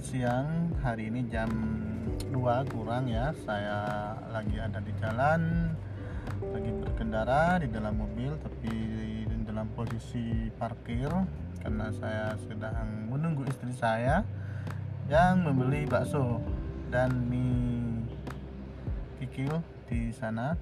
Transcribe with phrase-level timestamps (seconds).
[0.00, 0.72] siang.
[0.80, 1.52] Hari ini jam
[2.32, 3.36] 2 kurang ya.
[3.44, 5.72] Saya lagi ada di jalan,
[6.48, 8.72] lagi berkendara di dalam mobil tapi
[9.58, 11.10] dalam posisi parkir
[11.58, 14.22] karena saya sedang menunggu istri saya
[15.10, 16.38] yang membeli bakso
[16.88, 18.06] dan mie
[19.18, 20.56] kikil di sana.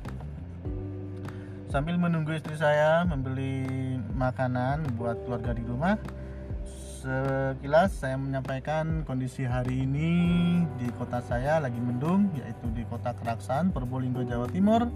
[1.70, 3.68] Sambil menunggu istri saya membeli
[4.16, 6.00] makanan buat keluarga di rumah,
[7.06, 10.10] sekilas saya menyampaikan kondisi hari ini
[10.74, 14.90] di kota saya lagi mendung yaitu di kota Keraksan Probolinggo Jawa Timur.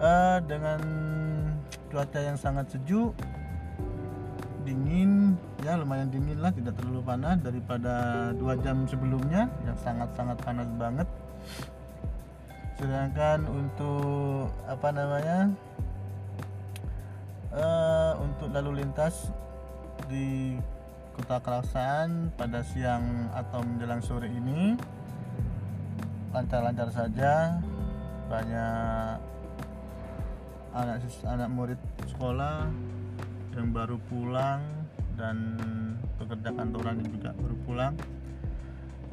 [0.00, 0.80] Uh, dengan
[1.92, 3.12] cuaca yang sangat sejuk
[4.64, 7.94] dingin ya lumayan dingin lah tidak terlalu panas daripada
[8.36, 11.08] dua jam sebelumnya yang sangat-sangat panas banget.
[12.76, 15.48] Sedangkan untuk apa namanya
[17.56, 19.32] uh, untuk lalu lintas
[20.08, 20.56] di
[21.30, 24.74] Kota Kerasan pada siang atau menjelang sore ini
[26.34, 27.54] lancar-lancar saja.
[28.26, 29.14] Banyak
[30.74, 31.78] anak anak murid
[32.10, 32.66] sekolah
[33.54, 34.58] yang baru pulang
[35.14, 35.54] dan
[36.18, 37.94] pekerja kantoran juga baru pulang.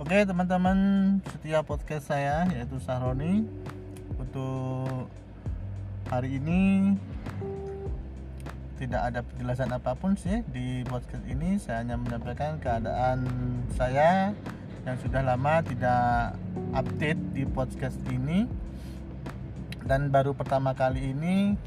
[0.02, 3.45] Oke teman-teman setiap podcast saya yaitu Sahroni.
[4.18, 5.06] Untuk
[6.10, 6.98] hari ini
[8.78, 11.58] tidak ada penjelasan apa pun sih di podcast ini.
[11.58, 13.25] Saya hanya menyampaikan keadaan
[13.73, 14.31] saya
[14.86, 16.38] yang sudah lama tidak
[16.78, 18.45] update di podcast ini.
[19.81, 21.58] Dan baru pertama kali ini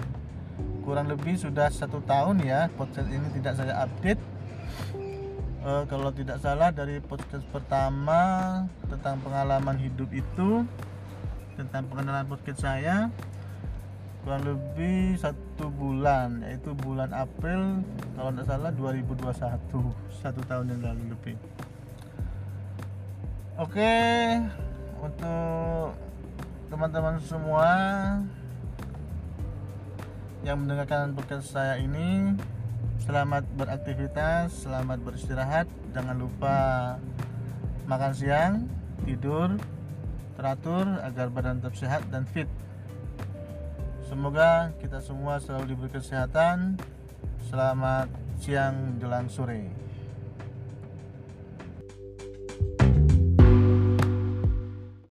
[0.87, 4.23] kurang lebih sudah satu tahun ya podcast ini tidak saya update.
[5.61, 8.23] E, kalau tidak salah dari podcast pertama
[8.89, 10.65] tentang pengalaman hidup itu
[11.59, 13.13] tentang pengenalan podcast saya
[14.21, 17.81] kurang lebih satu bulan yaitu bulan April
[18.17, 19.33] kalau tidak salah 2021
[20.21, 21.37] satu tahun yang lalu lebih.
[23.57, 23.97] Oke
[25.01, 25.97] untuk
[26.69, 27.69] teman-teman semua
[30.45, 32.37] yang mendengarkan podcast saya ini
[33.01, 35.65] selamat beraktivitas selamat beristirahat.
[35.97, 36.57] Jangan lupa
[37.89, 38.69] makan siang
[39.09, 39.57] tidur
[40.37, 42.49] teratur agar badan tetap sehat dan fit
[44.11, 46.75] Semoga kita semua selalu diberi kesehatan.
[47.47, 48.11] Selamat
[48.43, 49.71] siang jelang sore.